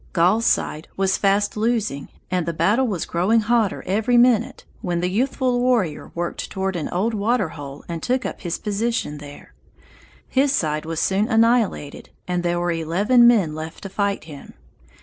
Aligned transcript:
Gall's 0.13 0.47
side 0.47 0.87
was 0.97 1.15
fast 1.19 1.55
losing, 1.55 2.09
and 2.31 2.47
the 2.47 2.53
battle 2.55 2.87
was 2.87 3.05
growing 3.05 3.41
hotter 3.41 3.83
every 3.85 4.17
minute 4.17 4.65
when 4.81 4.99
the 4.99 5.11
youthful 5.11 5.59
warrior 5.59 6.11
worked 6.15 6.49
toward 6.49 6.75
an 6.75 6.89
old 6.89 7.13
water 7.13 7.49
hole 7.49 7.83
and 7.87 8.01
took 8.01 8.25
up 8.25 8.41
his 8.41 8.57
position 8.57 9.19
there. 9.19 9.53
His 10.27 10.51
side 10.51 10.85
was 10.87 10.99
soon 10.99 11.27
annihilated 11.27 12.09
and 12.27 12.41
there 12.41 12.59
were 12.59 12.71
eleven 12.71 13.27
men 13.27 13.53
left 13.53 13.83
to 13.83 13.89
fight 13.89 14.23
him. 14.23 14.55